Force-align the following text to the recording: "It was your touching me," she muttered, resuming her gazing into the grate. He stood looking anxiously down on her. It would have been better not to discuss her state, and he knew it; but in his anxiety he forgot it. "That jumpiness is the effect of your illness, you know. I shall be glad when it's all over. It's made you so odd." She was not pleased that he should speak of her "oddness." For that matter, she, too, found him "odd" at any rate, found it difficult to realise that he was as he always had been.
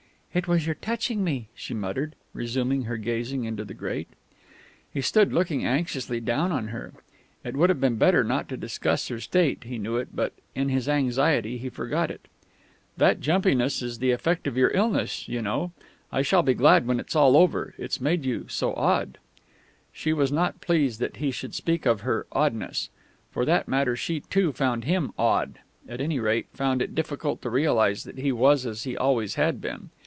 "It 0.33 0.47
was 0.47 0.65
your 0.65 0.75
touching 0.75 1.25
me," 1.25 1.49
she 1.53 1.73
muttered, 1.73 2.15
resuming 2.33 2.83
her 2.83 2.95
gazing 2.95 3.43
into 3.43 3.65
the 3.65 3.73
grate. 3.73 4.07
He 4.93 5.01
stood 5.01 5.33
looking 5.33 5.65
anxiously 5.65 6.21
down 6.21 6.53
on 6.53 6.69
her. 6.69 6.93
It 7.43 7.57
would 7.57 7.69
have 7.69 7.81
been 7.81 7.97
better 7.97 8.23
not 8.23 8.47
to 8.47 8.55
discuss 8.55 9.09
her 9.09 9.19
state, 9.19 9.63
and 9.63 9.69
he 9.69 9.77
knew 9.77 9.97
it; 9.97 10.15
but 10.15 10.31
in 10.55 10.69
his 10.69 10.87
anxiety 10.87 11.57
he 11.57 11.67
forgot 11.67 12.09
it. 12.09 12.29
"That 12.95 13.19
jumpiness 13.19 13.81
is 13.81 13.99
the 13.99 14.11
effect 14.11 14.47
of 14.47 14.55
your 14.55 14.69
illness, 14.73 15.27
you 15.27 15.41
know. 15.41 15.73
I 16.13 16.21
shall 16.21 16.43
be 16.43 16.53
glad 16.53 16.87
when 16.87 17.01
it's 17.01 17.13
all 17.13 17.35
over. 17.35 17.73
It's 17.77 17.99
made 17.99 18.23
you 18.23 18.45
so 18.47 18.73
odd." 18.75 19.17
She 19.91 20.13
was 20.13 20.31
not 20.31 20.61
pleased 20.61 21.01
that 21.01 21.17
he 21.17 21.31
should 21.31 21.53
speak 21.53 21.85
of 21.85 22.01
her 22.03 22.25
"oddness." 22.31 22.89
For 23.31 23.43
that 23.43 23.67
matter, 23.67 23.97
she, 23.97 24.21
too, 24.21 24.53
found 24.53 24.85
him 24.85 25.11
"odd" 25.19 25.59
at 25.89 25.99
any 25.99 26.19
rate, 26.21 26.47
found 26.53 26.81
it 26.81 26.95
difficult 26.95 27.41
to 27.41 27.49
realise 27.49 28.05
that 28.05 28.19
he 28.19 28.31
was 28.31 28.65
as 28.65 28.83
he 28.85 28.95
always 28.95 29.35
had 29.35 29.59
been. 29.59 29.89